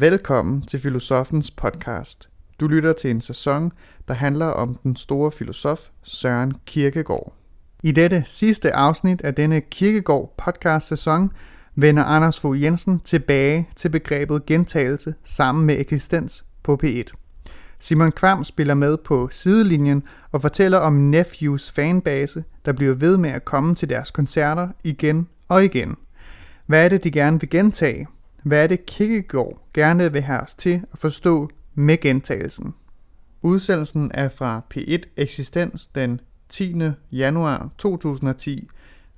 [0.00, 2.28] Velkommen til Filosofens podcast.
[2.60, 3.72] Du lytter til en sæson,
[4.08, 7.32] der handler om den store filosof Søren Kierkegaard.
[7.82, 11.30] I dette sidste afsnit af denne Kierkegaard podcast sæson
[11.74, 17.12] vender Anders Fogh Jensen tilbage til begrebet gentagelse sammen med eksistens på P1.
[17.78, 20.02] Simon Kvam spiller med på sidelinjen
[20.32, 25.28] og fortæller om Nephews fanbase, der bliver ved med at komme til deres koncerter igen
[25.48, 25.96] og igen.
[26.66, 28.06] Hvad er det, de gerne vil gentage?
[28.42, 32.74] Hvad er det, Kierkegaard gerne vil have os til at forstå med gentagelsen?
[33.42, 36.74] Udsendelsen er fra P1 Eksistens den 10.
[37.12, 38.68] januar 2010.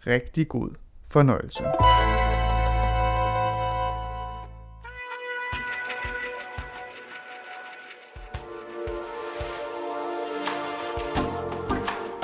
[0.06, 0.70] Rigtig god
[1.08, 1.62] fornøjelse.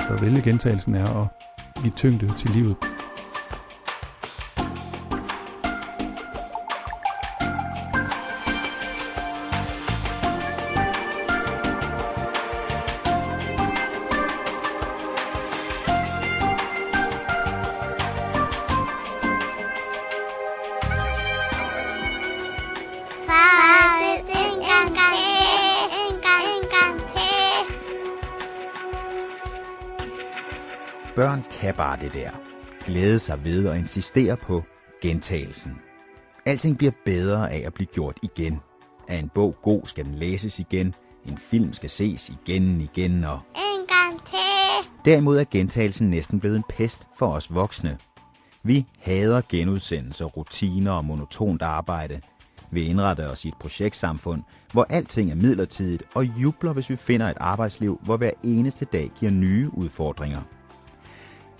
[0.09, 1.27] Hvad vælge gentagelsen er at
[1.83, 2.96] give tyngde til livet.
[31.67, 32.29] Kan bare det der.
[32.85, 34.63] Glæde sig ved og insistere på
[35.01, 35.71] gentagelsen.
[36.45, 38.59] Alting bliver bedre af at blive gjort igen.
[39.07, 40.95] Er en bog god, skal den læses igen.
[41.25, 43.39] En film skal ses igen, igen og...
[43.55, 44.89] En gang til.
[45.05, 47.97] Derimod er gentagelsen næsten blevet en pest for os voksne.
[48.63, 52.21] Vi hader genudsendelser, rutiner og monotont arbejde.
[52.71, 54.43] Vi indretter os i et projektsamfund,
[54.73, 59.11] hvor alting er midlertidigt, og jubler, hvis vi finder et arbejdsliv, hvor hver eneste dag
[59.19, 60.41] giver nye udfordringer.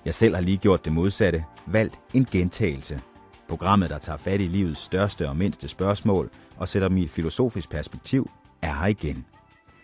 [0.07, 3.01] Jeg selv har lige gjort det modsatte, valgt en gentagelse.
[3.49, 7.09] Programmet, der tager fat i livets største og mindste spørgsmål og sætter dem i et
[7.09, 8.29] filosofisk perspektiv,
[8.61, 9.25] er her igen.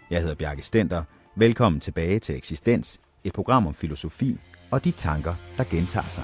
[0.10, 1.04] Jeg hedder Bjarke Stenter.
[1.36, 4.40] Velkommen tilbage til Eksistens, et program om filosofi
[4.72, 6.24] og de tanker, der gentager sig.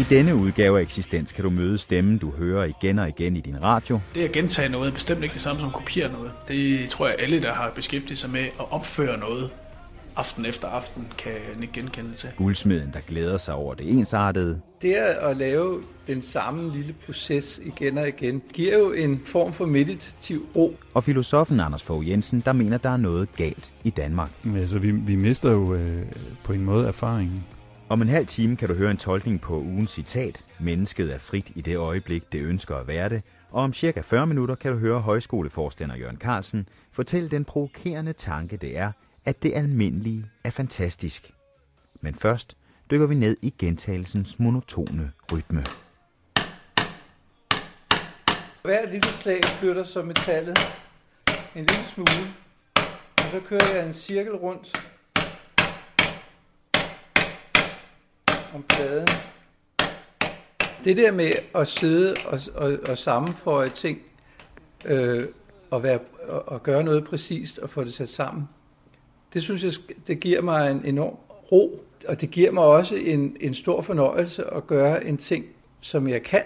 [0.00, 3.40] I denne udgave af Eksistens kan du møde stemmen, du hører igen og igen i
[3.40, 6.32] din radio, Det at gentage noget er bestemt ikke det samme som at kopiere noget.
[6.48, 9.50] Det tror jeg alle, der har beskæftiget sig med at opføre noget
[10.16, 12.28] aften efter aften, kan ikke genkende til.
[12.36, 17.98] guldsmeden, der glæder sig over det ensartede, Det at lave den samme lille proces igen
[17.98, 20.76] og igen, giver jo en form for meditativ ro.
[20.94, 24.30] og filosofen Anders Fogh Jensen, der mener, der er noget galt i Danmark.
[24.56, 26.02] Altså, vi, vi mister jo øh,
[26.44, 27.44] på en måde erfaringen.
[27.90, 30.44] Om en halv time kan du høre en tolkning på ugens citat.
[30.60, 33.22] Mennesket er frit i det øjeblik, det ønsker at være det.
[33.50, 38.56] Og om cirka 40 minutter kan du høre højskoleforstander Jørgen Carlsen fortælle den provokerende tanke,
[38.56, 38.92] det er,
[39.24, 41.30] at det almindelige er fantastisk.
[42.00, 42.56] Men først
[42.90, 45.64] dykker vi ned i gentagelsens monotone rytme.
[48.62, 50.58] Hver lille slag flytter så metallet
[51.56, 52.34] en lille smule,
[53.16, 54.89] og så kører jeg en cirkel rundt
[58.54, 59.08] om pladen.
[60.84, 63.98] Det der med at sidde og, og, og sammenføje ting,
[64.84, 65.26] øh,
[65.70, 68.48] og, være, og, og gøre noget præcist og få det sat sammen,
[69.34, 69.72] det synes jeg,
[70.06, 71.16] det giver mig en enorm
[71.52, 75.44] ro, og det giver mig også en, en stor fornøjelse at gøre en ting,
[75.80, 76.42] som jeg kan,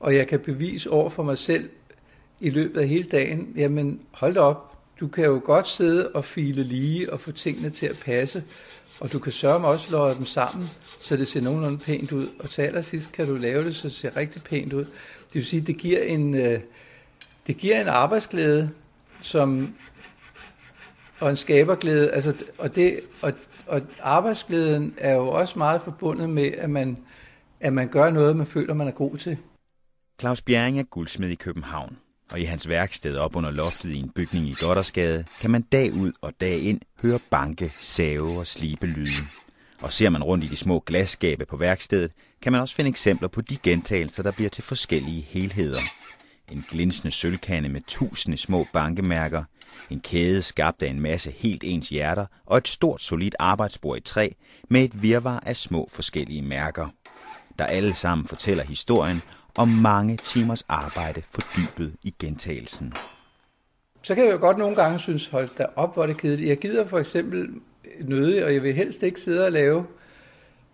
[0.00, 1.70] og jeg kan bevise over for mig selv
[2.40, 6.24] i løbet af hele dagen, jamen hold da op, du kan jo godt sidde og
[6.24, 8.44] file lige og få tingene til at passe,
[9.00, 10.70] og du kan sørge mig også løje dem sammen,
[11.02, 12.28] så det ser nogenlunde pænt ud.
[12.38, 14.84] Og til allersidst kan du lave det, så det ser rigtig pænt ud.
[14.84, 16.60] Det vil sige, det giver en, øh,
[17.46, 18.70] det giver en arbejdsglæde,
[19.20, 19.74] som,
[21.20, 23.32] og en skaberglæde, altså, og, det, og,
[23.66, 26.96] og arbejdsglæden er jo også meget forbundet med, at man,
[27.60, 29.38] at man gør noget, man føler, man er god til.
[30.20, 31.96] Claus Bjerring er guldsmed i København,
[32.30, 35.92] og i hans værksted op under loftet i en bygning i Goddersgade, kan man dag
[35.92, 39.24] ud og dag ind høre banke, save og slibe lyde.
[39.80, 42.12] Og ser man rundt i de små glasskabe på værkstedet,
[42.42, 45.80] kan man også finde eksempler på de gentagelser, der bliver til forskellige helheder.
[46.52, 49.44] En glinsende sølvkande med tusinde små bankemærker,
[49.90, 54.00] en kæde skabt af en masse helt ens hjerter og et stort solidt arbejdsbord i
[54.00, 54.28] træ
[54.68, 56.88] med et virvar af små forskellige mærker
[57.58, 59.22] der alle sammen fortæller historien
[59.56, 62.92] om mange timers arbejde fordybet i gentagelsen.
[64.02, 66.48] Så kan jeg jo godt nogle gange synes, hold da op, hvor det kedeligt.
[66.48, 67.50] Jeg gider for eksempel
[68.00, 69.86] nødig, og jeg vil helst ikke sidde og lave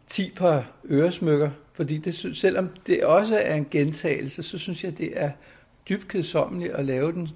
[0.09, 5.12] 10 par øresmykker, fordi det, selvom det også er en gentagelse, så synes jeg, det
[5.15, 5.31] er
[5.88, 7.29] dybt kedsommeligt at lave den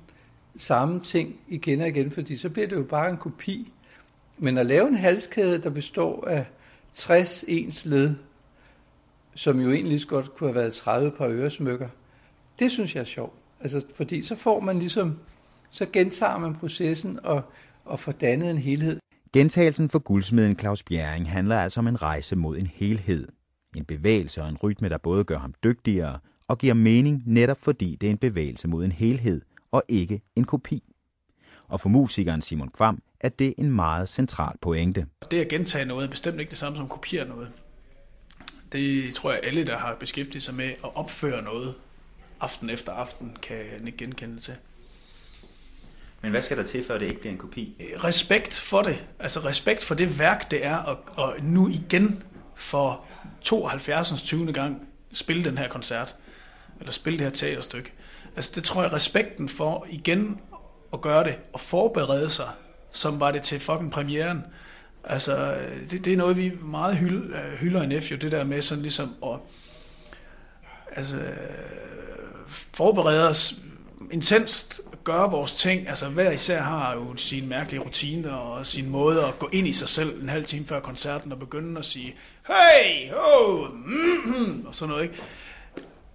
[0.56, 3.72] samme ting igen og igen, fordi så bliver det jo bare en kopi
[4.38, 6.46] Men at lave en halskæde, der består af
[6.94, 8.14] 60 ens led,
[9.34, 11.88] som jo egentlig så godt kunne have været 30 par øresmykker,
[12.58, 13.34] det synes jeg er sjovt.
[13.60, 15.18] Altså, fordi så får man ligesom,
[15.70, 17.42] så gentager man processen og,
[17.84, 18.98] og får dannet en helhed.
[19.32, 23.28] Gentagelsen for guldsmeden Claus Bjerring handler altså om en rejse mod en helhed.
[23.76, 27.96] En bevægelse og en rytme, der både gør ham dygtigere og giver mening netop fordi
[28.00, 29.40] det er en bevægelse mod en helhed
[29.70, 30.82] og ikke en kopi.
[31.68, 35.06] Og for musikeren Simon Kvam er det en meget central pointe.
[35.30, 37.48] Det at gentage noget er bestemt ikke det samme som at kopiere noget.
[38.74, 41.74] Det tror jeg alle, der har beskæftiget sig med at opføre noget
[42.40, 44.54] aften efter aften, kan ikke genkende til.
[46.20, 47.74] Men hvad skal der til, før det ikke bliver en kopi?
[48.04, 49.04] Respekt for det.
[49.18, 52.22] Altså respekt for det værk, det er at, at nu igen
[52.54, 53.04] for
[53.42, 54.22] 72.
[54.22, 54.52] 20.
[54.52, 56.16] gang spille den her koncert.
[56.80, 57.92] Eller spille det her teaterstykke.
[58.36, 60.40] Altså det tror jeg, respekten for igen
[60.92, 62.48] at gøre det og forberede sig,
[62.90, 64.44] som var det til fucking premieren.
[65.06, 68.44] Altså, øh, det, det er noget, vi meget hylder, øh, hylder i jo det der
[68.44, 69.38] med sådan ligesom at
[70.92, 71.16] altså,
[72.48, 73.54] forberede os
[74.10, 75.88] intenst, gøre vores ting.
[75.88, 79.72] Altså, hver især har jo sine mærkelige rutiner og sin måde at gå ind i
[79.72, 82.14] sig selv en halv time før koncerten og begynde at sige,
[82.46, 85.14] hey, oh, mm, og sådan noget, ikke?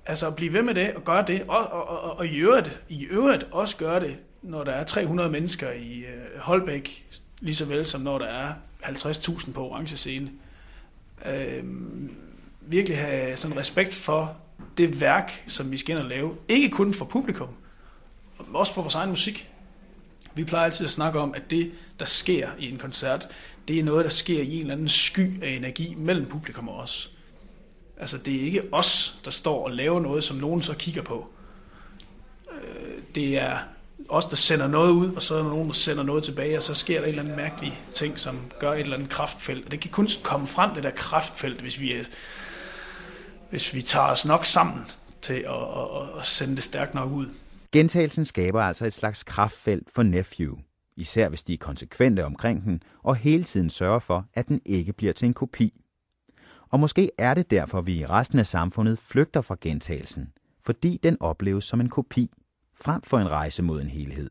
[0.05, 2.79] Altså, at blive ved med det og gøre det, og, og, og, og i, øvrigt,
[2.89, 7.05] i øvrigt også gøre det, når der er 300 mennesker i øh, Holbæk,
[7.39, 8.53] lige så vel som når der er
[8.83, 10.31] 50.000 på orange scene.
[11.25, 11.63] Øh,
[12.61, 14.37] virkelig have sådan respekt for
[14.77, 16.35] det værk, som vi skal ind og lave.
[16.47, 17.47] Ikke kun for publikum,
[18.37, 19.49] men også for vores egen musik.
[20.35, 23.27] Vi plejer altid at snakke om, at det, der sker i en koncert,
[23.67, 26.77] det er noget, der sker i en eller anden sky af energi mellem publikum og
[26.77, 27.11] os.
[27.97, 31.29] Altså, det er ikke os, der står og laver noget, som nogen så kigger på.
[32.51, 33.57] Øh, det er
[34.09, 36.63] os, der sender noget ud, og så er der nogen, der sender noget tilbage, og
[36.63, 39.65] så sker der en eller anden mærkelig ting, som gør et eller andet kraftfelt.
[39.65, 42.05] Og det kan kun komme frem, det der kraftfelt, hvis vi, øh,
[43.49, 44.85] hvis vi tager os nok sammen
[45.21, 47.25] til at, at, at sende det stærkt nok ud.
[47.71, 50.57] Gentagelsen skaber altså et slags kraftfelt for Nephew,
[50.97, 54.93] især hvis de er konsekvente omkring den, og hele tiden sørger for, at den ikke
[54.93, 55.73] bliver til en kopi.
[56.69, 60.29] Og måske er det derfor, vi i resten af samfundet flygter fra gentagelsen,
[60.65, 62.31] fordi den opleves som en kopi,
[62.81, 64.29] frem for en rejse mod en helhed.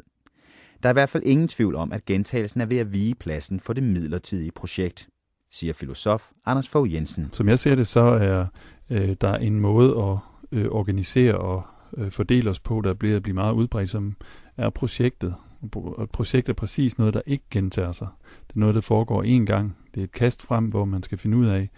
[0.83, 3.61] Der er i hvert fald ingen tvivl om, at gentagelsen er ved at vige pladsen
[3.61, 5.09] for det midlertidige projekt,
[5.53, 7.31] siger filosof Anders Fogh Jensen.
[7.33, 8.47] Som jeg ser det, så er
[8.91, 10.19] øh, der en måde at
[10.59, 11.62] øh, organisere og
[11.97, 14.17] øh, fordele os på, der bliver at blive meget udbredt, som
[14.56, 15.35] er projektet.
[15.73, 18.09] Og et projekt er præcis noget, der ikke gentager sig.
[18.49, 19.77] Det er noget, der foregår én gang.
[19.95, 21.69] Det er et kast frem, hvor man skal finde ud af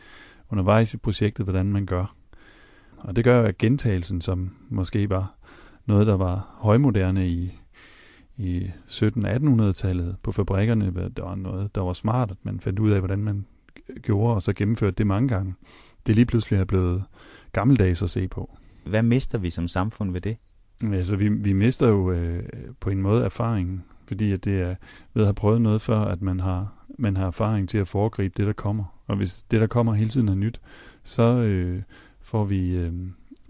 [0.50, 2.14] undervejs i projektet, hvordan man gør.
[2.99, 5.34] Og det gør jo, at gentagelsen, som måske var
[5.90, 7.58] noget, der var højmoderne i,
[8.37, 12.98] i 1700-1800-tallet på fabrikkerne, der var noget, der var smart, at man fandt ud af,
[13.00, 13.46] hvordan man
[14.02, 15.54] gjorde, og så gennemførte det mange gange.
[16.06, 17.04] Det lige pludselig er blevet
[17.52, 18.56] gammeldags at se på.
[18.87, 20.37] Hvad mister vi som samfund ved det?
[20.82, 22.43] Altså, vi, vi mister jo øh,
[22.81, 24.75] på en måde erfaringen, fordi at det er
[25.14, 28.34] ved at have prøvet noget før, at man har, man har erfaring til at foregribe
[28.36, 28.84] det, der kommer.
[29.06, 30.60] Og hvis det, der kommer hele tiden er nyt,
[31.02, 31.82] så øh,
[32.20, 32.93] får vi øh,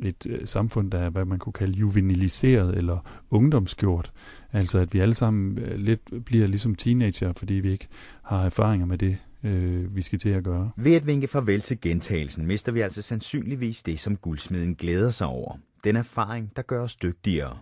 [0.02, 4.13] et øh, samfund, der er, hvad man kunne kalde juveniliseret eller ungdomsgjort.
[4.53, 7.89] Altså, at vi alle sammen øh, lidt bliver ligesom teenager, fordi vi ikke
[8.22, 10.70] har erfaringer med det, øh, vi skal til at gøre.
[10.77, 15.27] Ved at vinke farvel til gentagelsen, mister vi altså sandsynligvis det, som guldsmeden glæder sig
[15.27, 15.58] over.
[15.84, 17.58] Den erfaring, der gør os dygtigere.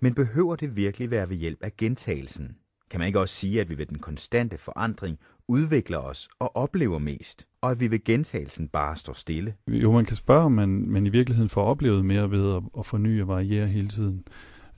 [0.00, 2.56] Men behøver det virkelig være ved hjælp af gentagelsen?
[2.90, 6.98] Kan man ikke også sige, at vi ved den konstante forandring udvikler os og oplever
[6.98, 9.54] mest, og at vi ved gentagelsen bare står stille?
[9.68, 12.86] Jo, man kan spørge, om man, man i virkeligheden får oplevet mere ved at, at
[12.86, 14.24] forny og variere hele tiden.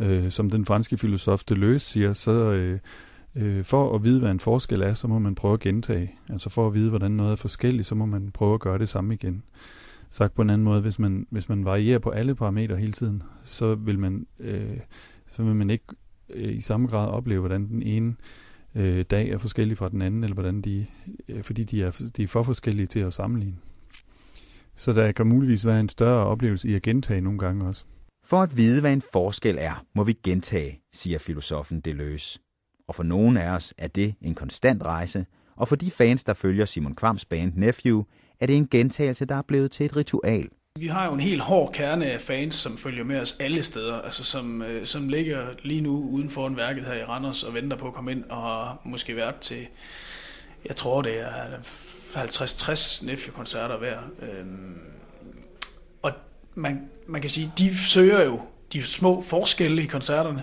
[0.01, 2.79] Øh, som den franske filosof Deleuze siger, så øh,
[3.35, 6.15] øh, for at vide, hvad en forskel er, så må man prøve at gentage.
[6.29, 8.89] Altså for at vide, hvordan noget er forskelligt, så må man prøve at gøre det
[8.89, 9.43] samme igen.
[10.11, 13.23] Sagt på en anden måde, hvis man, hvis man varierer på alle parametre hele tiden,
[13.43, 14.79] så vil man, øh,
[15.31, 15.85] så vil man ikke
[16.31, 18.15] øh, i samme grad opleve, hvordan den ene øh,
[18.75, 20.87] Øh, dag er forskellig fra den anden, eller hvordan de,
[21.29, 23.57] øh, fordi de er, de er for forskellige til at sammenligne.
[24.77, 27.85] Så der kan muligvis være en større oplevelse i at gentage nogle gange også.
[28.25, 32.41] For at vide, hvad en forskel er, må vi gentage, siger filosofen Deleuze.
[32.89, 35.27] Og for nogen af os er det en konstant rejse,
[35.57, 38.05] og for de fans, der følger Simon Kvams band Nephew,
[38.41, 40.49] er det en gentagelse, der er blevet til et ritual.
[40.79, 44.01] Vi har jo en helt hård kerne af fans, som følger med os alle steder,
[44.01, 47.55] altså som, øh, som ligger lige nu uden for en værket her i Randers og
[47.55, 49.67] venter på at komme ind og har måske været til,
[50.65, 51.47] jeg tror det er
[52.15, 53.99] 50-60 Nefje-koncerter hver.
[54.23, 54.79] Øhm,
[56.03, 56.13] og
[56.55, 58.41] man, man kan sige, de søger jo
[58.73, 60.43] de små forskelle i koncerterne,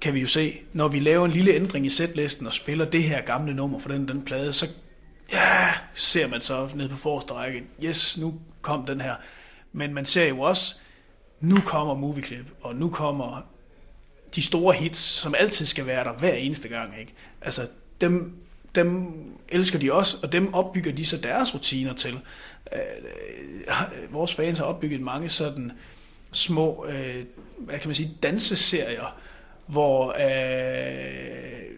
[0.00, 3.02] kan vi jo se, når vi laver en lille ændring i sætlisten og spiller det
[3.02, 4.66] her gamle nummer for den, den plade, så
[5.32, 9.14] ja, ser man så ned på forreste række, yes, nu kom den her.
[9.72, 10.74] Men man ser jo også,
[11.40, 13.46] nu kommer movieklip, og nu kommer
[14.34, 17.00] de store hits, som altid skal være der hver eneste gang.
[17.00, 17.14] Ikke?
[17.40, 17.68] Altså,
[18.00, 18.36] dem,
[18.74, 19.14] dem
[19.48, 22.18] elsker de også, og dem opbygger de så deres rutiner til.
[22.72, 22.80] Øh,
[23.58, 25.72] øh vores fans har opbygget mange sådan
[26.32, 27.24] små, øh,
[27.58, 29.16] hvad kan man sige, danseserier,
[29.66, 31.73] hvor øh,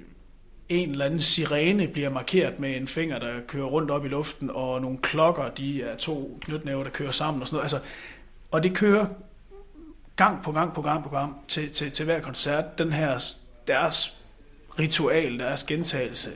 [0.69, 4.51] en eller anden sirene bliver markeret med en finger, der kører rundt op i luften,
[4.55, 7.65] og nogle klokker, de er to knytnæver, der kører sammen og sådan noget.
[7.65, 7.81] Altså,
[8.51, 9.07] og det kører
[10.17, 13.19] gang på gang på gang på gang til, til, til hver koncert, den her,
[13.67, 14.19] deres
[14.79, 16.31] ritual, deres gentagelse.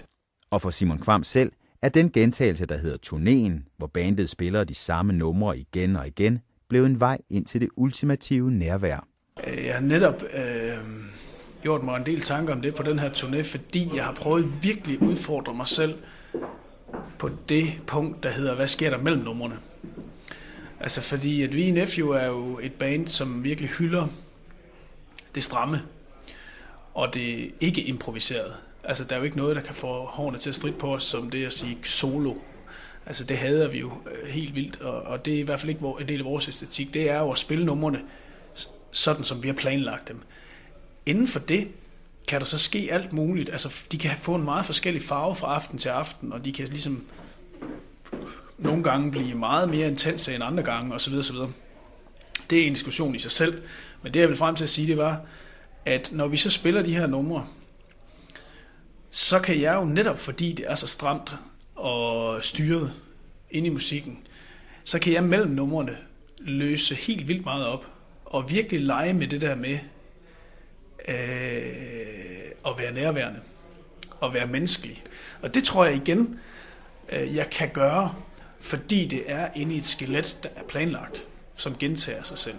[0.51, 4.75] Og for Simon Kvam selv er den gentagelse, der hedder turnéen, hvor bandet spiller de
[4.75, 9.07] samme numre igen og igen, blev en vej ind til det ultimative nærvær.
[9.47, 10.79] Øh, Jeg har netop øh,
[11.62, 14.62] gjort mig en del tanker om det på den her turné, fordi jeg har prøvet
[14.62, 15.95] virkelig at udfordre mig selv
[17.19, 19.59] på det punkt, der hedder, hvad sker der mellem numrene?
[20.81, 24.07] Altså fordi, at vi i Nephew er jo et band, som virkelig hylder
[25.35, 25.83] det stramme,
[26.95, 28.55] og det ikke improviserede.
[28.85, 31.02] Altså, der er jo ikke noget, der kan få hårene til at stride på os,
[31.02, 32.35] som det at sige solo.
[33.07, 35.71] Altså, det hader vi jo øh, helt vildt, og, og det er i hvert fald
[35.71, 36.95] ikke en del af vores æstetik.
[36.95, 38.00] Det er jo at spille numrene
[38.90, 40.21] sådan, som vi har planlagt dem.
[41.11, 41.69] Inden for det
[42.29, 43.50] kan der så ske alt muligt.
[43.50, 46.69] Altså, de kan få en meget forskellig farve fra aften til aften, og de kan
[46.69, 47.05] ligesom
[48.59, 51.14] nogle gange blive meget mere intense end andre gange, osv.
[51.14, 51.37] osv.
[52.50, 53.62] Det er en diskussion i sig selv,
[54.02, 55.21] men det jeg vil frem til at sige, det var,
[55.85, 57.47] at når vi så spiller de her numre,
[59.11, 61.37] så kan jeg jo netop, fordi det er så stramt
[61.76, 62.93] og styret
[63.50, 64.19] ind i musikken,
[64.85, 65.97] så kan jeg mellem numrene
[66.38, 67.87] løse helt vildt meget op,
[68.25, 69.79] og virkelig lege med det der med
[71.09, 71.14] øh,
[72.66, 73.40] at være nærværende,
[74.21, 75.04] og være menneskelig.
[75.42, 76.38] Og det tror jeg igen,
[77.12, 78.14] øh, jeg kan gøre,
[78.61, 82.57] fordi det er inde i et skelet, der er planlagt, som gentager sig selv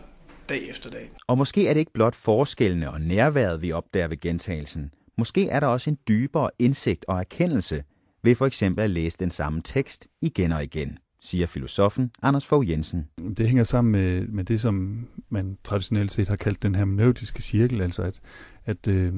[0.50, 1.12] dag efter dag.
[1.27, 4.91] Og måske er det ikke blot forskellene og nærværet, vi opdager ved gentagelsen.
[5.17, 7.83] Måske er der også en dybere indsigt og erkendelse
[8.24, 12.70] ved for eksempel at læse den samme tekst igen og igen, siger filosofen Anders Fogh
[12.70, 13.08] Jensen.
[13.38, 17.82] Det hænger sammen med, med det, som man traditionelt set har kaldt den hermeneutiske cirkel,
[17.82, 18.22] altså at,
[18.66, 19.13] at, øh,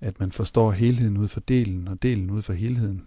[0.00, 3.06] at man forstår helheden ud for delen, og delen ud for helheden.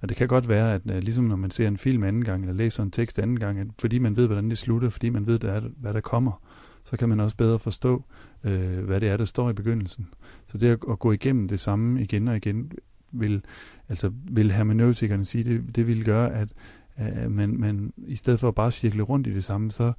[0.00, 2.42] Og det kan godt være, at øh, ligesom når man ser en film anden gang,
[2.42, 5.26] eller læser en tekst anden gang, at fordi man ved, hvordan det slutter, fordi man
[5.26, 6.42] ved, der, hvad der kommer,
[6.84, 8.04] så kan man også bedre forstå,
[8.44, 10.08] øh, hvad det er, der står i begyndelsen.
[10.46, 12.72] Så det at, at gå igennem det samme igen og igen,
[13.12, 13.44] vil,
[13.88, 16.48] altså, vil hermeneutikerne sige, det, det vil gøre, at
[16.98, 19.92] at man, man i stedet for at bare cirkle rundt i det samme, så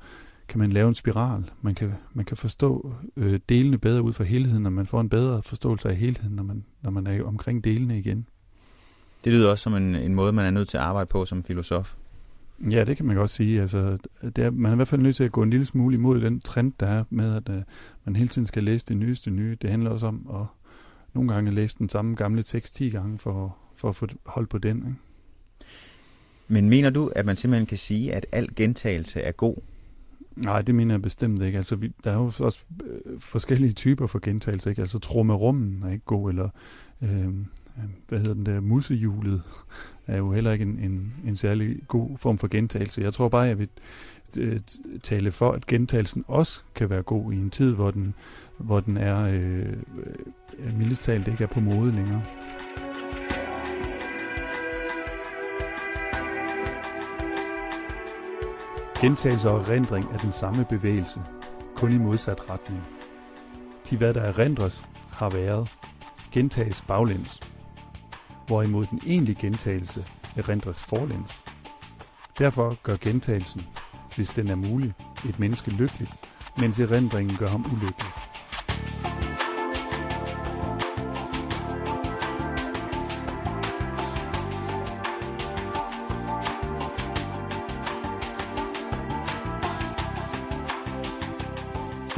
[0.48, 1.52] kan man lave en spiral.
[1.62, 5.10] Man kan, man kan forstå øh, delene bedre ud fra helheden, og man får en
[5.10, 8.28] bedre forståelse af helheden, når man, når man er omkring delene igen.
[9.24, 11.44] Det lyder også som en, en måde, man er nødt til at arbejde på som
[11.44, 11.96] filosof.
[12.72, 13.62] Ja, det kan man godt sige.
[13.62, 15.96] Altså, det er, man er i hvert fald nødt til at gå en lille smule
[15.96, 17.62] imod den trend, der er med, at uh,
[18.06, 19.58] man hele tiden skal læse det nyeste nye.
[19.62, 20.46] Det handler også om at
[21.14, 24.58] nogle gange læse den samme gamle tekst 10 gange for, for at få hold på
[24.58, 24.78] den.
[24.78, 24.96] Ikke?
[26.52, 29.56] Men mener du, at man simpelthen kan sige, at al gentagelse er god?
[30.36, 31.58] Nej, det mener jeg bestemt ikke.
[31.58, 34.70] Altså, vi, der er jo også øh, forskellige typer for gentagelse.
[34.70, 34.82] Ikke?
[34.82, 36.50] Altså, trommerummen er ikke god, eller
[37.02, 37.30] øh,
[38.08, 39.42] hvad hedder den der, musehjulet
[40.08, 43.02] er jo heller ikke en, en, en særlig god form for gentagelse.
[43.02, 43.70] Jeg tror bare, jeg vil
[44.40, 44.60] øh,
[45.04, 48.14] tale for, at gentagelsen også kan være god i en tid, hvor den,
[48.58, 49.74] hvor den er, øh,
[50.60, 52.24] øh, mildest talt ikke er på mode længere.
[59.02, 61.22] Gentagelse og erindring er den samme bevægelse,
[61.76, 62.84] kun i modsat retning.
[63.90, 65.70] De hvad der erindres, har været,
[66.32, 67.40] gentages baglæns,
[68.48, 70.06] hvorimod den egentlige gentagelse
[70.38, 71.44] erindres forlæns.
[72.40, 73.62] Derfor gør gentagelsen,
[74.16, 74.94] hvis den er mulig,
[75.30, 76.12] et menneske lykkeligt,
[76.58, 78.19] mens erindringen gør ham ulykkelig.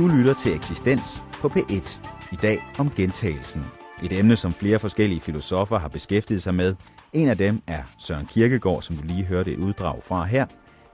[0.02, 2.08] Du lytter til Eksistens på P1.
[2.32, 3.62] I dag om gentagelsen.
[4.04, 6.76] Et emne, som flere forskellige filosofer har beskæftiget sig med.
[7.14, 10.46] En af dem er Søren Kierkegaard, som du lige hørte et uddrag fra her.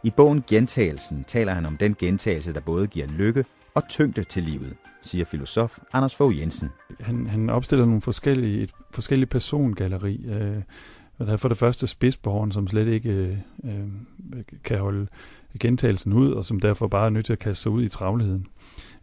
[0.03, 3.45] I bogen Gentagelsen taler han om den gentagelse, der både giver lykke
[3.75, 6.69] og tyngde til livet, siger filosof Anders Fogh Jensen.
[6.99, 10.25] Han, han opstiller nogle forskellige, et forskellige persongalleri.
[10.25, 10.61] Øh,
[11.17, 15.07] der er for det første spidsborgeren, som slet ikke øh, øh, kan holde
[15.59, 18.47] gentagelsen ud, og som derfor bare er nødt til at kaste sig ud i travlheden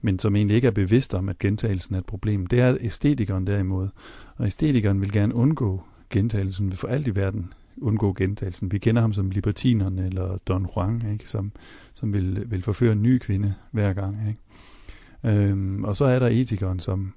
[0.04, 2.46] men som egentlig ikke er bevidst om, at gentagelsen er et problem.
[2.46, 3.88] Det er æstetikeren derimod.
[4.36, 8.72] Og æstetikeren vil gerne undgå gentagelsen, vil for alt i verden undgå gentagelsen.
[8.72, 11.28] Vi kender ham som libertineren eller Don Juan, ikke?
[11.28, 11.52] Som,
[11.94, 14.18] som vil, vil forføre en ny kvinde hver gang.
[14.28, 15.40] Ikke?
[15.40, 17.12] Øhm, og så er der etikeren, som,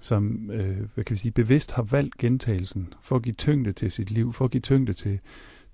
[0.00, 3.90] som øh, hvad kan vi sige, bevidst har valgt gentagelsen for at give tyngde til
[3.90, 5.18] sit liv, for at give tyngde til,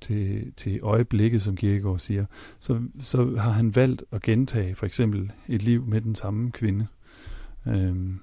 [0.04, 2.24] til, til øjeblikket, som Kierkegaard siger,
[2.60, 6.86] så, så har han valgt at gentage for eksempel et liv med den samme kvinde.
[7.68, 8.18] Øhm,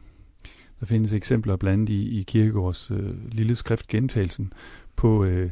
[0.79, 4.53] der findes eksempler blandt andet i, i Kierkegaards øh, lille skrift Gentagelsen
[4.95, 5.49] på, øh,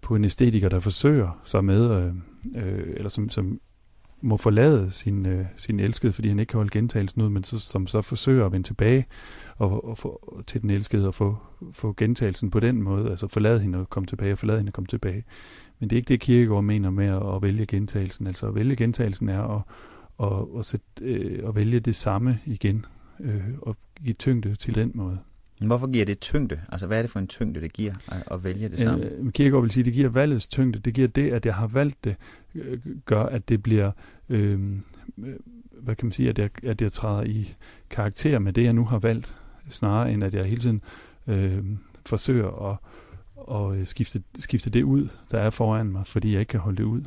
[0.00, 2.14] på en æstetiker, der forsøger sig med, øh,
[2.54, 3.60] øh, eller som, som
[4.20, 7.58] må forlade sin, øh, sin elskede, fordi han ikke kan holde gentagelsen ud, men så,
[7.58, 9.06] som så forsøger at vende tilbage
[9.56, 11.38] og, og få, til den elskede og få,
[11.72, 14.74] få gentagelsen på den måde, altså forlade hende og komme tilbage, og forlade hende og
[14.74, 15.24] komme tilbage.
[15.80, 18.26] Men det er ikke det, Kierkegaard mener med at, at vælge gentagelsen.
[18.26, 19.62] Altså at vælge gentagelsen er at,
[20.22, 22.86] at, at, sætte, øh, at vælge det samme igen,
[23.20, 25.16] øh, og give tyngde til den måde.
[25.60, 26.60] Men hvorfor giver det tyngde?
[26.68, 29.04] Altså, hvad er det for en tyngde, det giver at, at vælge det samme?
[29.04, 30.78] Øh, Kierkegaard vil sige, at det giver valgets tyngde.
[30.78, 32.16] Det giver det, at jeg har valgt det,
[32.54, 33.90] øh, gør, at det bliver,
[34.28, 34.60] øh,
[35.80, 37.54] hvad kan man sige, at jeg, at jeg træder i
[37.90, 39.36] karakter med det, jeg nu har valgt,
[39.68, 40.82] snarere end at jeg hele tiden
[41.26, 41.64] øh,
[42.06, 42.76] forsøger at,
[43.48, 46.76] og øh, skifte, skifte det ud, der er foran mig, fordi jeg ikke kan holde
[46.76, 47.02] det ud.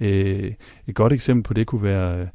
[0.00, 0.52] Øh,
[0.86, 2.20] et godt eksempel på det kunne være...
[2.20, 2.26] Øh,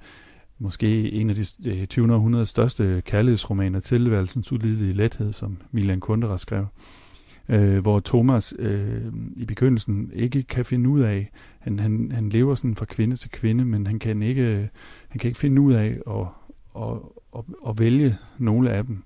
[0.59, 2.13] måske en af de øh, 20.
[2.13, 6.65] århundredes største kærlighedsromaner, Tilværelsens ulidelige lethed, som Milan Kundera skrev,
[7.50, 12.55] øh, hvor Thomas øh, i begyndelsen ikke kan finde ud af, han, han, han lever
[12.55, 14.67] sådan fra kvinde til kvinde, men han kan ikke, øh,
[15.09, 16.27] han kan ikke finde ud af at,
[16.83, 16.97] at,
[17.38, 19.03] at, at vælge nogle af dem.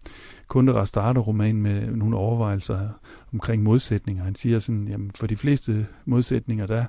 [0.50, 2.90] Kundera starter romanen med nogle overvejelser
[3.34, 4.24] omkring modsætninger.
[4.24, 6.86] Han siger sådan, jamen for de fleste modsætninger, der,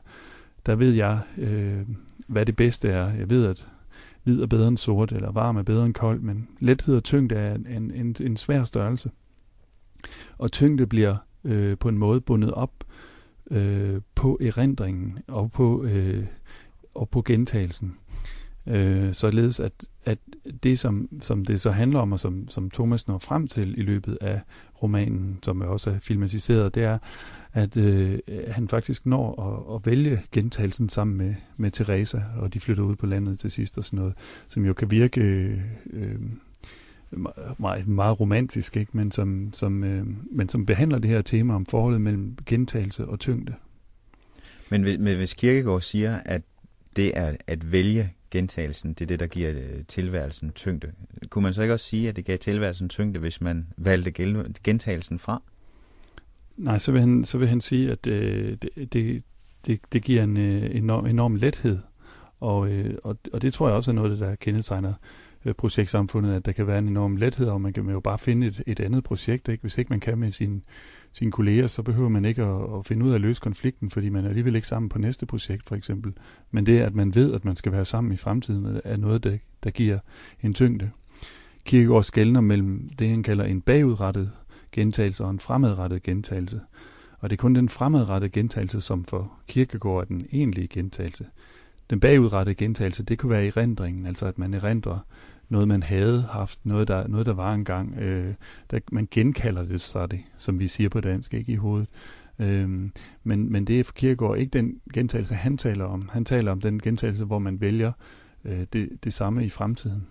[0.67, 1.83] der ved jeg, øh,
[2.26, 3.12] hvad det bedste er.
[3.12, 3.69] Jeg ved, at
[4.23, 7.35] hvid er bedre end sort, eller varm er bedre end kold, men lethed og tyngde
[7.35, 9.11] er en, en, en svær størrelse.
[10.38, 12.85] Og tyngde bliver øh, på en måde bundet op
[13.51, 16.27] øh, på erindringen og på, øh,
[16.94, 17.96] og på gentagelsen.
[18.66, 19.73] Øh, således at,
[20.05, 20.18] at
[20.62, 23.83] det, som, som det så handler om, og som, som Thomas når frem til i
[23.83, 24.40] løbet af
[24.83, 26.99] romanen, som også er filmatiseret, det er,
[27.53, 28.18] at øh,
[28.49, 32.96] han faktisk når at, at vælge gentagelsen sammen med, med Teresa, og de flytter ud
[32.96, 34.14] på landet til sidst og sådan noget,
[34.49, 35.61] som jo kan virke øh,
[35.92, 36.16] øh
[37.59, 38.96] meget, meget romantisk, ikke?
[38.96, 43.18] Men, som, som, øh, men som behandler det her tema om forholdet mellem gentagelse og
[43.18, 43.55] tyngde.
[44.68, 46.42] Men hvis Kirkegaard siger, at
[46.96, 50.93] det er at vælge gentagelsen, det er det, der giver øh, tilværelsen tyngde.
[51.29, 54.12] Kunne man så ikke også sige, at det gav tilværelsen tyngde, hvis man valgte
[54.64, 55.43] gentagelsen fra?
[56.57, 59.23] Nej, så vil han, så vil han sige, at øh, det, det,
[59.66, 61.79] det, det giver en øh, enorm, enorm lethed,
[62.40, 64.93] og, øh, og, og det tror jeg også er noget, der kendetegner
[65.45, 68.47] øh, projektsamfundet, at der kan være en enorm lethed, og man kan jo bare finde
[68.47, 69.49] et, et andet projekt.
[69.49, 69.61] Ikke?
[69.61, 70.62] Hvis ikke man kan med sin,
[71.12, 74.09] sine kolleger, så behøver man ikke at, at finde ud af at løse konflikten, fordi
[74.09, 76.12] man er alligevel ikke sammen på næste projekt, for eksempel.
[76.51, 79.38] Men det, at man ved, at man skal være sammen i fremtiden, er noget, der,
[79.64, 79.99] der giver
[80.42, 80.90] en tyngde.
[81.64, 84.31] Kierkegaard skældner mellem det, han kalder en bagudrettet
[84.73, 86.61] gentagelse og en fremadrettet gentagelse.
[87.18, 91.27] Og det er kun den fremadrettede gentagelse, som for Kierkegaard er den egentlige gentagelse.
[91.90, 94.99] Den bagudrettede gentagelse, det kunne være i rendringen, altså at man erindrer
[95.51, 97.99] noget, man havde haft, noget, der, noget, der var engang.
[97.99, 98.35] Øh,
[98.71, 101.89] der, man genkalder det så det, som vi siger på dansk, ikke i hovedet.
[102.39, 102.69] Øh,
[103.25, 106.09] men, men det er for Kierkegaard ikke den gentagelse, han taler om.
[106.13, 107.93] Han taler om den gentagelse, hvor man vælger
[108.45, 110.07] øh, det, det samme i fremtiden.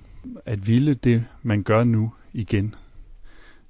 [0.46, 2.76] At ville det, man gør nu igen.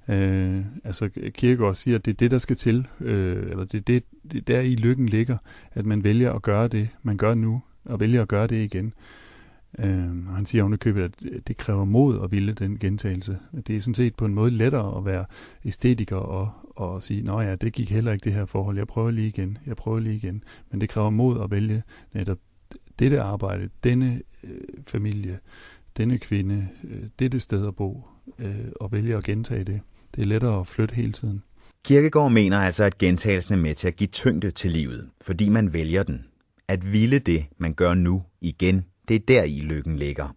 [0.08, 3.82] Øh, altså Kierkegaard siger, at det er det, der skal til, øh, eller det er
[3.82, 5.36] det, det der i lykken ligger,
[5.72, 8.86] at man vælger at gøre det, man gør nu, og vælger at gøre det igen.
[8.86, 9.29] Øh,
[9.78, 13.38] Øhm, og han siger ovenikøbet, at øh, det kræver mod at ville den gentagelse.
[13.66, 15.24] Det er sådan set på en måde lettere at være
[15.64, 19.10] æstetiker og, og sige, nå ja, det gik heller ikke det her forhold, jeg prøver
[19.10, 20.44] lige igen, jeg prøver lige igen.
[20.70, 21.82] Men det kræver mod at vælge
[22.14, 22.38] netop
[22.98, 25.38] dette arbejde, denne øh, familie,
[25.96, 28.04] denne kvinde, øh, dette sted at bo,
[28.38, 29.80] øh, og vælge at gentage det.
[30.14, 31.42] Det er lettere at flytte hele tiden.
[31.84, 35.72] Kirkegaard mener altså, at gentagelsen er med til at give tyngde til livet, fordi man
[35.72, 36.24] vælger den.
[36.68, 40.28] At ville det, man gør nu, igen, det er der i lykken ligger.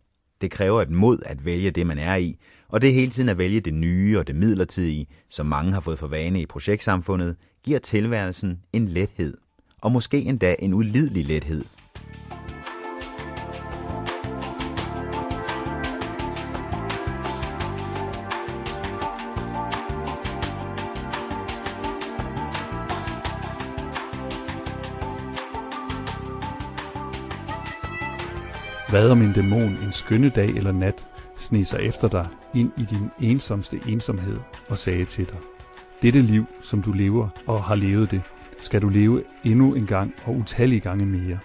[0.41, 3.37] Det kræver et mod at vælge det, man er i, og det hele tiden at
[3.37, 7.79] vælge det nye og det midlertidige, som mange har fået for vane i projektsamfundet, giver
[7.79, 9.37] tilværelsen en lethed,
[9.81, 11.63] og måske endda en ulidelig lethed.
[28.93, 32.83] Hvad om en dæmon en skønne dag eller nat sneg sig efter dig ind i
[32.83, 34.37] din ensomste ensomhed
[34.69, 35.37] og sagde til dig,
[36.01, 38.21] dette liv, som du lever og har levet det,
[38.59, 41.39] skal du leve endnu en gang og utallige gange mere.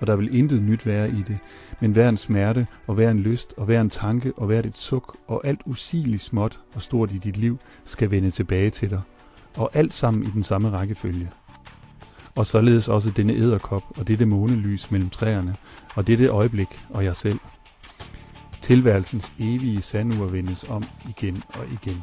[0.00, 1.38] Og der vil intet nyt være i det,
[1.80, 4.76] men hver en smerte og hver en lyst og hver en tanke og hvert et
[4.76, 9.00] suk og alt usigeligt småt og stort i dit liv skal vende tilbage til dig.
[9.56, 11.30] Og alt sammen i den samme rækkefølge.
[12.34, 15.56] Og således også denne æderkop og dette månelys mellem træerne
[15.94, 17.38] og dette øjeblik og jeg selv.
[18.62, 22.02] Tilværelsens evige sandur vendes om igen og igen.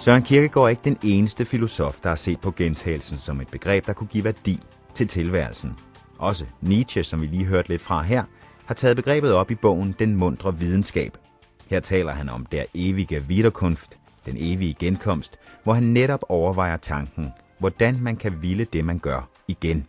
[0.00, 3.86] Søren Kierkegaard er ikke den eneste filosof, der har set på gentagelsen som et begreb,
[3.86, 4.60] der kunne give værdi
[4.94, 5.72] til tilværelsen.
[6.18, 8.24] Også Nietzsche, som vi lige hørte lidt fra her,
[8.70, 11.18] har taget begrebet op i bogen Den mundre videnskab.
[11.66, 17.28] Her taler han om der evige Wiederkunft, den evige genkomst, hvor han netop overvejer tanken,
[17.58, 19.86] hvordan man kan ville det, man gør, igen.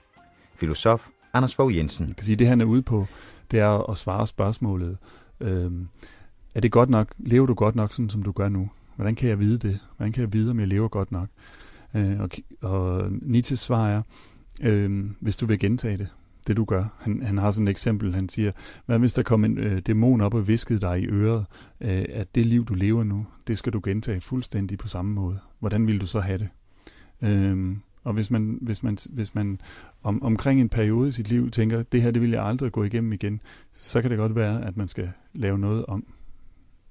[0.56, 2.08] Filosof Anders Fogh Jensen.
[2.08, 3.08] Jeg kan sige, det han er ude på,
[3.52, 4.98] det er at svare spørgsmålet.
[5.42, 5.72] Øh,
[6.56, 7.14] er det godt nok?
[7.20, 8.70] Lever du godt nok, sådan som du gør nu?
[8.96, 9.80] Hvordan kan jeg vide det?
[9.98, 11.28] Hvordan kan jeg vide, om jeg lever godt nok?
[11.94, 12.30] Øh, og,
[12.62, 14.02] og Nietzsches svar er,
[14.62, 16.08] øh, hvis du vil gentage det,
[16.48, 16.86] det du gør.
[17.00, 18.52] Han, han har sådan et eksempel, han siger,
[18.86, 21.46] hvad hvis der kom en øh, dæmon op og viskede dig i øret,
[21.82, 25.40] øh, at det liv, du lever nu, det skal du gentage fuldstændig på samme måde.
[25.60, 26.50] Hvordan vil du så have det?
[27.22, 29.62] Øh, og hvis man, hvis man, hvis man
[30.04, 32.84] om, omkring en periode i sit liv tænker, det her det vil jeg aldrig gå
[32.84, 33.42] igennem igen,
[33.74, 36.06] så kan det godt være, at man skal lave noget om.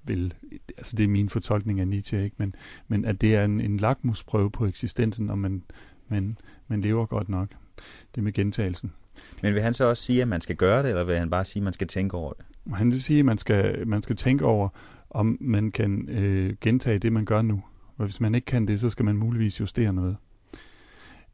[0.03, 0.33] Vel,
[0.77, 2.35] altså det er min fortolkning af Nietzsche, ikke?
[2.39, 2.55] Men,
[2.87, 5.63] men at det er en, en lakmusprøve på eksistensen, om man,
[6.07, 6.37] man,
[6.67, 7.49] man lever godt nok.
[8.15, 8.91] Det med gentagelsen.
[9.41, 11.45] Men vil han så også sige, at man skal gøre det, eller vil han bare
[11.45, 12.45] sige, at man skal tænke over det?
[12.73, 14.69] Han vil sige, at man skal, man skal tænke over,
[15.09, 17.63] om man kan øh, gentage det, man gør nu.
[17.97, 20.17] Og hvis man ikke kan det, så skal man muligvis justere noget.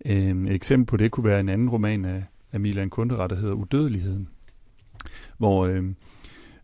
[0.06, 3.36] Øh, et eksempel på det kunne være en anden roman af, af Milan Kundera, der
[3.36, 4.30] hedder Udødeligheden,
[5.38, 5.84] hvor, øh,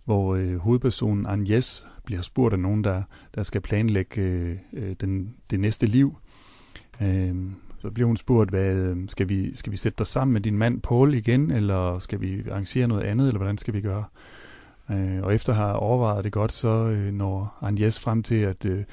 [0.06, 3.04] hvor øh, hovedpersonen Agnes bliver spurgt af nogen, der,
[3.36, 6.17] der skal planlægge øh, øh den, det næste liv.
[7.02, 7.36] Øh,
[7.84, 10.58] så bliver hun spurgt, hvad, øh, skal, vi, skal vi sætte dig sammen med din
[10.58, 14.04] mand Paul igen, eller skal vi arrangere noget andet, eller hvordan skal vi gøre?
[14.91, 18.65] Øh, og efter at have overvejet det godt, så øh, når Agnes frem til, at
[18.65, 18.84] øh,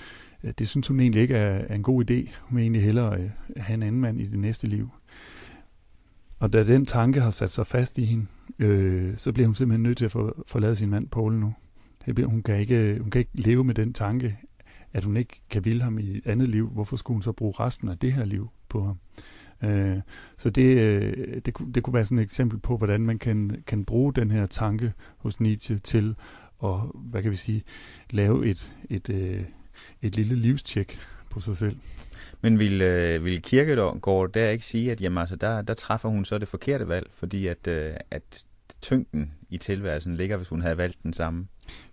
[0.59, 2.31] det synes hun egentlig ikke er, er en god idé.
[2.41, 4.91] Hun vil egentlig hellere øh, have en anden mand i det næste liv.
[6.39, 8.27] Og da den tanke har sat sig fast i hende,
[8.59, 11.55] øh, så bliver hun simpelthen nødt til at få, forlade sin mand Paul nu.
[12.07, 14.39] Det bliver, hun, kan ikke, hun kan ikke leve med den tanke,
[14.93, 16.69] at hun ikke kan ville ham i et andet liv.
[16.69, 18.99] Hvorfor skulle hun så bruge resten af det her liv på ham?
[19.71, 20.01] Øh,
[20.39, 23.63] så det, øh, det, kunne, det kunne være sådan et eksempel på, hvordan man kan,
[23.67, 26.15] kan bruge den her tanke hos Nietzsche til
[26.65, 27.63] at, hvad kan vi sige,
[28.11, 29.47] lave et, et, et,
[30.03, 30.99] et lille livstjek
[31.31, 31.77] på sig selv.
[32.41, 36.25] Men vil, øh, vil Kierkegaard der ikke sige, at jamen, altså, der, der træffer hun
[36.25, 38.45] så det forkerte valg, fordi at, øh, at
[38.83, 41.47] tyngden i tilværelsen ligger, hvis hun havde valgt den samme?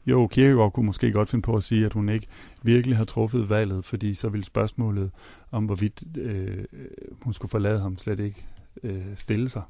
[0.05, 2.27] Jo, Kirkegaard kunne måske godt finde på at sige, at hun ikke
[2.63, 5.11] virkelig har truffet valget, fordi så ville spørgsmålet
[5.51, 6.65] om, hvorvidt øh,
[7.21, 8.45] hun skulle forlade ham, slet ikke
[8.83, 9.61] øh, stille sig.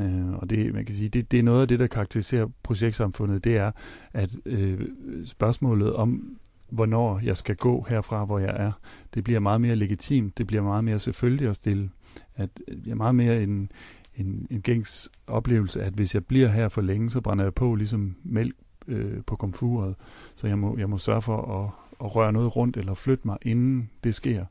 [0.00, 3.44] Øh, og det, man kan sige, det, det er noget af det, der karakteriserer projektsamfundet,
[3.44, 3.70] det er,
[4.12, 4.80] at øh,
[5.24, 6.38] spørgsmålet om,
[6.70, 8.72] hvornår jeg skal gå herfra, hvor jeg er,
[9.14, 11.90] det bliver meget mere legitimt, det bliver meget mere selvfølgelig at stille.
[12.36, 13.72] At øh, jeg er meget mere en,
[14.16, 17.74] en, en gængs oplevelse, at hvis jeg bliver her for længe, så brænder jeg på
[17.74, 18.56] ligesom mælk
[18.88, 19.94] øh, på komfuret.
[20.34, 21.70] Så jeg må, jeg må sørge for at,
[22.06, 24.44] at røre noget rundt eller flytte mig, inden det sker.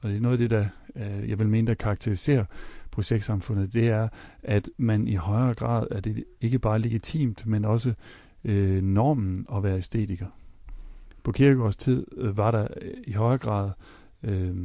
[0.00, 2.44] Og det er noget af det, der øh, jeg vil mene, der karakteriserer
[2.90, 4.08] projektsamfundet, det er,
[4.42, 7.94] at man i højere grad er det ikke bare legitimt, men også
[8.44, 10.26] øh, normen at være æstetiker.
[11.22, 13.70] På Kirkegaards tid øh, var der øh, i højere grad
[14.22, 14.56] øh,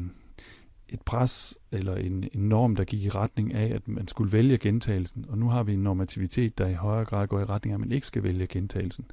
[0.91, 4.57] et pres eller en, en norm, der gik i retning af, at man skulle vælge
[4.57, 5.25] gentagelsen.
[5.29, 7.79] Og nu har vi en normativitet, der i højere grad går i retning af, at
[7.79, 9.05] man ikke skal vælge gentagelsen.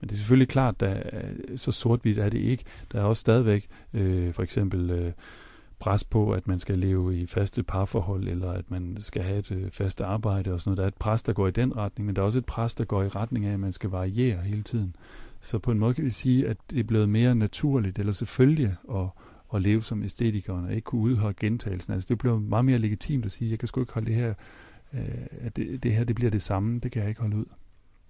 [0.00, 1.14] Men det er selvfølgelig klart, at
[1.56, 2.64] så sort-hvidt er det ikke.
[2.92, 5.12] Der er også stadigvæk øh, for eksempel øh,
[5.78, 9.52] pres på, at man skal leve i faste parforhold, eller at man skal have et
[9.52, 10.76] øh, fast arbejde og sådan noget.
[10.76, 12.74] Der er et pres, der går i den retning, men der er også et pres,
[12.74, 14.96] der går i retning af, at man skal variere hele tiden.
[15.40, 18.74] Så på en måde kan vi sige, at det er blevet mere naturligt, eller selvfølgelig
[18.94, 19.06] at,
[19.54, 21.92] at leve som æstetikeren, og ikke kunne udholde gentagelsen.
[21.92, 24.34] Altså det bliver meget mere legitimt at sige, jeg kan sgu ikke holde det her,
[24.94, 25.00] øh,
[25.40, 27.46] at det, det her det bliver det samme, det kan jeg ikke holde ud.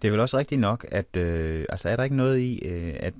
[0.02, 2.94] Det er vel også rigtigt nok, at øh, altså er der ikke noget i, øh,
[3.00, 3.14] at,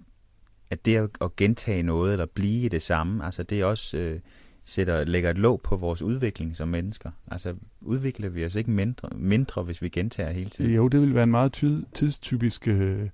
[0.71, 3.97] at det at, gentage noget, eller blive det samme, altså det er også...
[3.97, 4.21] Øh,
[4.65, 7.11] sætter, lægger et låg på vores udvikling som mennesker.
[7.31, 10.75] Altså udvikler vi os ikke mindre, mindre hvis vi gentager hele tiden?
[10.75, 13.09] Jo, det vil være en meget tid, tidstypisk øh,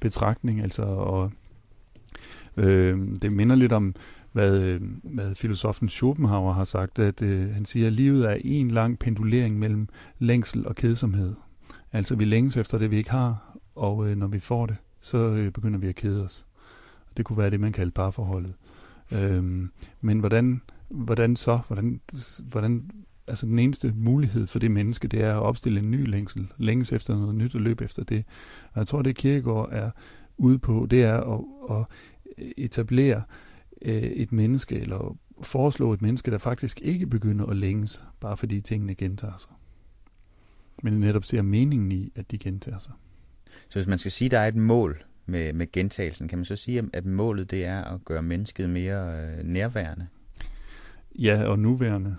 [0.00, 1.32] betragtning, altså, og
[2.56, 3.94] øh, det minder lidt om,
[4.32, 8.70] hvad, øh, hvad filosofen Schopenhauer har sagt, at øh, han siger, at livet er en
[8.70, 11.34] lang pendulering mellem længsel og kedsomhed.
[11.92, 15.18] Altså vi længes efter det, vi ikke har, og øh, når vi får det, så
[15.18, 16.46] øh, begynder vi at kede os.
[17.16, 18.54] Det kunne være det, man kalder parforholdet.
[19.12, 21.58] Øhm, men hvordan, hvordan så?
[21.66, 22.00] Hvordan,
[22.42, 22.90] hvordan,
[23.26, 26.52] altså den eneste mulighed for det menneske, det er at opstille en ny længsel.
[26.58, 28.24] Længes efter noget nyt og løbe efter det.
[28.72, 29.90] Og jeg tror, det Kierkegaard er
[30.36, 31.40] ude på, det er at,
[31.70, 31.86] at
[32.56, 33.22] etablere øh,
[33.84, 38.94] et menneske, eller foreslå et menneske, der faktisk ikke begynder at længes, bare fordi tingene
[38.94, 39.50] gentager sig.
[40.82, 42.92] Men netop ser meningen i, at de gentager sig.
[43.68, 46.44] Så hvis man skal sige, at der er et mål med, med gentagelsen, kan man
[46.44, 50.06] så sige, at målet det er at gøre mennesket mere øh, nærværende?
[51.18, 52.16] Ja, og nuværende,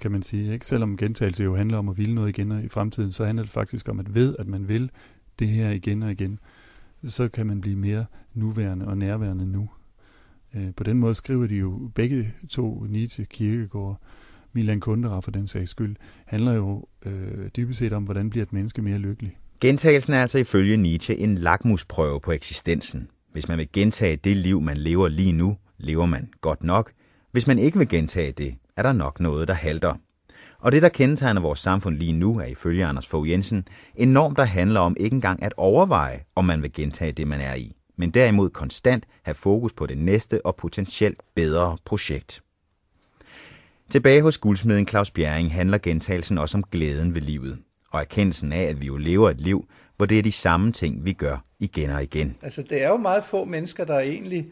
[0.00, 0.52] kan man sige.
[0.52, 0.66] Ikke?
[0.66, 3.52] Selvom gentagelse jo handler om at ville noget igen og i fremtiden, så handler det
[3.52, 4.90] faktisk om, at ved, at man vil
[5.38, 6.38] det her igen og igen,
[7.04, 9.70] så kan man blive mere nuværende og nærværende nu.
[10.54, 14.00] Øh, på den måde skriver de jo begge to, Nietzsche, Kierkegaard,
[14.52, 18.52] Milan Kundera for den sags skyld, handler jo øh, dybest set om, hvordan bliver et
[18.52, 19.36] menneske mere lykkelig.
[19.60, 23.08] Gentagelsen er altså ifølge Nietzsche en lakmusprøve på eksistensen.
[23.32, 26.92] Hvis man vil gentage det liv, man lever lige nu, lever man godt nok.
[27.32, 29.94] Hvis man ikke vil gentage det, er der nok noget, der halter.
[30.58, 33.64] Og det, der kendetegner vores samfund lige nu, er ifølge Anders Fogh Jensen
[33.96, 37.40] en norm, der handler om ikke engang at overveje, om man vil gentage det, man
[37.40, 42.42] er i, men derimod konstant have fokus på det næste og potentielt bedre projekt.
[43.90, 47.58] Tilbage hos guldsmeden Claus Bjerring handler gentagelsen også om glæden ved livet,
[47.90, 51.04] og erkendelsen af, at vi jo lever et liv, hvor det er de samme ting,
[51.04, 52.36] vi gør igen og igen.
[52.42, 54.46] Altså, det er jo meget få mennesker, der egentlig...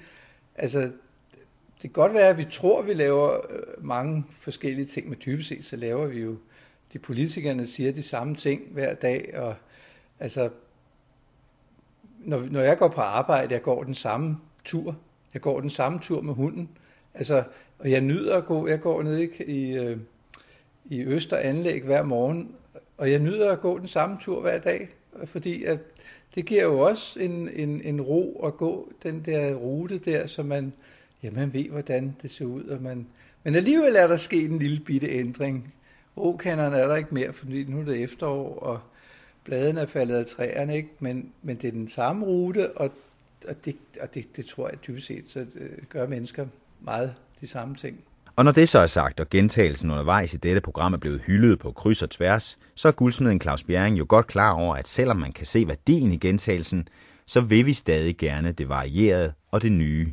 [0.55, 5.09] Altså, det kan godt være, at vi tror, at vi laver øh, mange forskellige ting,
[5.09, 6.37] men dybest set, så laver vi jo...
[6.93, 9.55] De politikerne siger de samme ting hver dag, og
[10.21, 10.51] altså...
[12.27, 14.97] Når, når jeg går på arbejde, jeg går den samme tur.
[15.35, 16.69] Jeg går den samme tur med hunden.
[17.15, 17.43] Altså,
[17.79, 18.69] og jeg nyder at gå.
[18.69, 19.99] Jeg går ned i, i, øh,
[20.85, 22.55] i Østeranlæg hver morgen,
[22.99, 24.89] og jeg nyder at gå den samme tur hver dag,
[25.25, 25.79] fordi at
[26.35, 30.43] det giver jo også en, en, en ro at gå den der rute der, så
[30.43, 30.73] man,
[31.23, 32.65] ja, man ved, hvordan det ser ud.
[32.65, 33.07] Og man,
[33.45, 35.75] men alligevel er der sket en lille bitte ændring.
[36.17, 38.81] Åkanderne er der ikke mere, fordi nu er det efterår, og
[39.47, 40.89] bladene er faldet af træerne, ikke?
[41.01, 42.91] Men, men det er den samme rute, og,
[43.49, 46.47] og, det, og det, det tror jeg dybest set, så det gør mennesker
[46.81, 48.01] meget de samme ting.
[48.37, 51.59] Og når det så er sagt, og gentagelsen undervejs i dette program er blevet hyldet
[51.59, 55.17] på kryds og tværs, så er guldsmeden Claus Bjerring jo godt klar over, at selvom
[55.17, 56.89] man kan se værdien i gentagelsen,
[57.27, 60.13] så vil vi stadig gerne det varierede og det nye.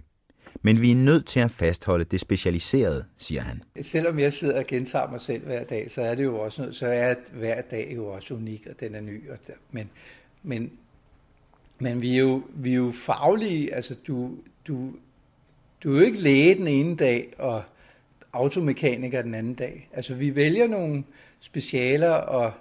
[0.66, 3.64] Men vi er nødt til at fastholde det specialiserede, siger han.
[3.82, 6.76] Selvom jeg sidder og gentager mig selv hver dag, så er det jo også noget,
[6.76, 9.30] så er hver dag jo også unik, og den er ny.
[9.30, 9.90] Og der, men,
[10.44, 10.72] men,
[11.80, 14.94] men vi er jo, vi er jo faglige, altså du, du,
[15.84, 17.64] du er jo ikke læge den ene dag, og
[18.34, 19.90] automekaniker den anden dag.
[19.94, 21.04] Altså vi vælger nogle
[21.40, 22.54] specialer, og,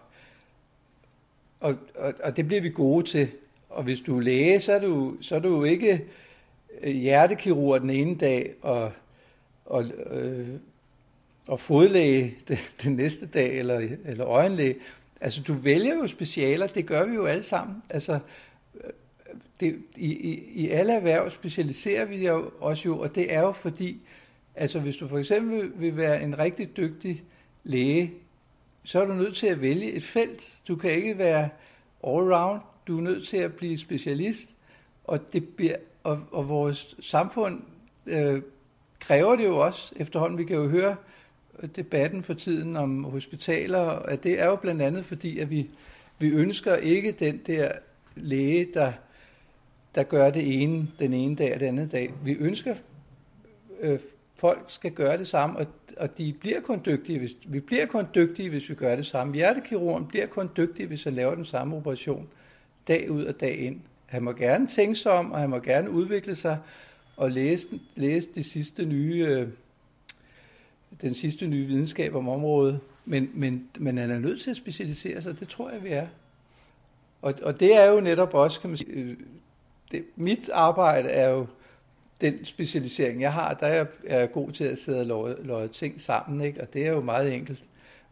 [1.61, 3.29] og, og, og det bliver vi gode til.
[3.69, 6.05] Og hvis du er læge, så er du, så er du ikke
[6.83, 8.93] Øh, hjertekirurg den ene dag, og,
[9.65, 10.49] og, øh,
[11.47, 14.77] og fodlæge den, den næste dag, eller, eller øjenlæge.
[15.21, 17.83] Altså du vælger jo specialer, det gør vi jo alle sammen.
[17.91, 18.19] Altså
[18.75, 18.91] øh,
[19.61, 23.53] det, i, i, i alle erhverv specialiserer vi jo også jo, og det er jo
[23.53, 24.01] fordi,
[24.55, 27.23] Altså hvis du for eksempel vil være en rigtig dygtig
[27.65, 28.13] læge,
[28.85, 30.61] så er du nødt til at vælge et felt.
[30.69, 31.49] Du kan ikke være
[32.07, 32.61] all-round.
[32.87, 34.57] Du er nødt til at blive specialist,
[35.05, 37.61] og, det bliver, og, og vores samfund
[38.07, 38.43] øh,
[39.01, 40.38] kræver det jo også efterhånden.
[40.38, 40.97] Vi kan jo høre
[41.77, 45.71] debatten for tiden om hospitaler, at det er jo blandt andet fordi, at vi,
[46.19, 47.73] vi ønsker ikke den der
[48.17, 48.93] læge, der,
[49.95, 52.12] der gør det ene den ene dag og den anden dag.
[52.25, 52.75] Vi ønsker
[53.81, 53.99] øh,
[54.35, 58.07] folk skal gøre det samme, og, og de bliver kun dygtige, hvis, vi bliver kun
[58.15, 59.35] dygtige, hvis vi gør det samme.
[59.35, 62.29] Hjertekirurgen bliver kun dygtig, hvis han laver den samme operation
[62.88, 63.81] dag ud og dag ind.
[64.12, 66.59] Han må gerne tænke sig om, og han må gerne udvikle sig
[67.16, 69.48] og læse, læse det sidste nye, øh,
[71.01, 72.81] den sidste nye videnskab om området.
[73.05, 76.07] Men, men, men han er nødt til at specialisere sig, det tror jeg, vi er.
[77.22, 79.16] Og, og det er jo netop også, kan man sige, øh,
[79.90, 81.46] det, mit arbejde er jo
[82.20, 86.01] den specialisering, jeg har, der er jeg god til at sidde og løje, løje ting
[86.01, 86.61] sammen, ikke?
[86.61, 87.64] og det er jo meget enkelt.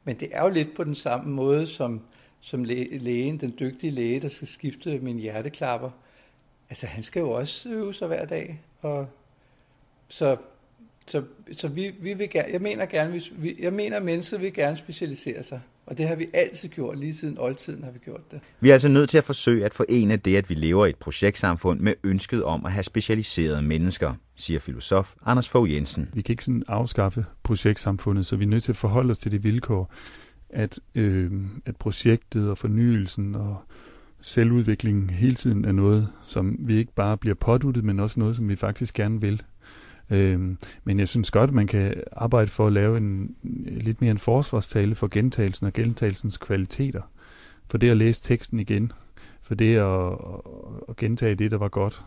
[0.04, 2.00] Men det er jo lidt på den samme måde, som,
[2.40, 5.90] som lægen, den dygtige læge, der skal skifte min hjerteklapper.
[6.70, 8.60] Altså, han skal jo også øve sig hver dag.
[8.80, 9.08] Og
[10.08, 10.36] så
[11.10, 11.22] så,
[11.56, 14.76] så vi, vi vil gerne, jeg mener gerne, vi, jeg mener, at mennesker vil gerne
[14.76, 15.60] specialisere sig.
[15.86, 18.40] Og det har vi altid gjort, lige siden oldtiden har vi gjort det.
[18.60, 20.96] Vi er altså nødt til at forsøge at forene det, at vi lever i et
[20.96, 26.08] projektsamfund med ønsket om at have specialiserede mennesker, siger filosof Anders Fogh Jensen.
[26.12, 29.32] Vi kan ikke sådan afskaffe projektsamfundet, så vi er nødt til at forholde os til
[29.32, 29.92] det vilkår,
[30.52, 31.32] at, øh,
[31.66, 33.56] at projektet og fornyelsen og
[34.20, 38.48] selvudviklingen hele tiden er noget, som vi ikke bare bliver påduttet, men også noget, som
[38.48, 39.42] vi faktisk gerne vil.
[40.10, 40.40] Øh,
[40.84, 43.36] men jeg synes godt, at man kan arbejde for at lave en
[43.66, 47.02] lidt mere en forsvarstale for gentagelsen og gentagelsens kvaliteter.
[47.70, 48.92] For det at læse teksten igen,
[49.42, 50.12] for det at,
[50.88, 52.04] at gentage det, der var godt,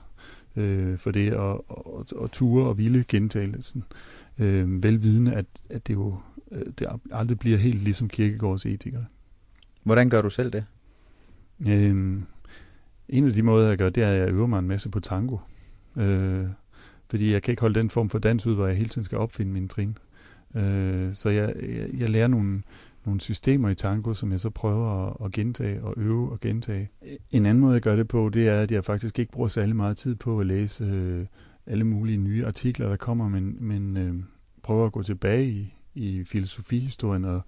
[0.55, 1.57] øh, for det at,
[1.99, 4.22] at, at ture og ville gentagelsen, øh,
[4.83, 6.17] velvidende, at, at det jo
[6.51, 9.05] øh, det aldrig bliver helt ligesom kirkegårds etikere.
[9.83, 10.65] Hvordan gør du selv det?
[11.67, 12.23] Øhm,
[13.09, 14.99] en af de måder, jeg gør, det er, at jeg øver mig en masse på
[14.99, 15.37] tango.
[15.97, 16.45] Øh,
[17.09, 19.17] fordi jeg kan ikke holde den form for dans ud, hvor jeg hele tiden skal
[19.17, 19.97] opfinde mine trin.
[20.55, 22.61] Øh, så jeg, jeg, jeg lærer nogle,
[23.05, 26.89] nogle systemer i tango, som jeg så prøver at, at gentage og øve og gentage.
[27.31, 29.75] En anden måde, jeg gør det på, det er, at jeg faktisk ikke bruger særlig
[29.75, 31.25] meget tid på at læse øh,
[31.67, 34.13] alle mulige nye artikler, der kommer, men, men øh,
[34.63, 37.41] prøver at gå tilbage i, i filosofihistorien og,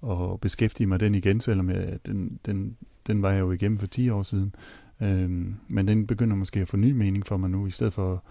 [0.00, 3.86] og beskæftige mig den igen, selvom jeg, den, den, den var jeg jo igennem for
[3.86, 4.54] 10 år siden.
[5.00, 5.30] Øh,
[5.68, 8.24] men den begynder måske at få ny mening for mig nu, i stedet for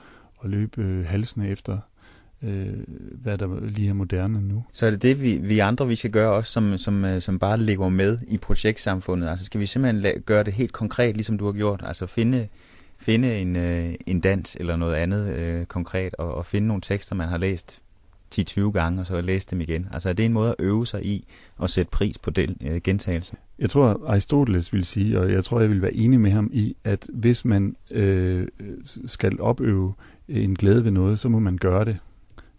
[0.43, 1.77] at løbe øh, halsene efter,
[2.43, 2.73] øh,
[3.13, 4.63] hvad der lige er moderne nu.
[4.73, 7.39] Så er det det, vi, vi andre vi skal gøre også, som, som, øh, som
[7.39, 9.29] bare lever med i projektsamfundet?
[9.29, 11.81] Altså skal vi simpelthen la- gøre det helt konkret, ligesom du har gjort?
[11.85, 12.47] Altså finde,
[12.99, 17.15] finde en, øh, en dans eller noget andet øh, konkret, og, og finde nogle tekster,
[17.15, 17.81] man har læst
[18.35, 19.87] 10-20 gange, og så læse dem igen.
[19.93, 21.25] Altså er det en måde at øve sig i
[21.57, 23.35] og sætte pris på den øh, gentagelse?
[23.59, 26.73] Jeg tror, Aristoteles vil sige, og jeg tror, jeg vil være enig med ham i,
[26.83, 28.47] at hvis man øh,
[29.05, 29.93] skal opøve
[30.27, 31.97] en glæde ved noget, så må man gøre det.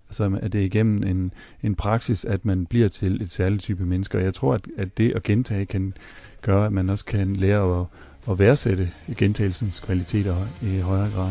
[0.08, 4.18] Altså er det igennem en, en praksis, at man bliver til et særligt type mennesker.
[4.18, 5.94] Jeg tror, at, at det at gentage kan
[6.42, 7.86] gøre, at man også kan lære at,
[8.28, 11.30] at værdsætte gentagelsens kvaliteter i højere grad.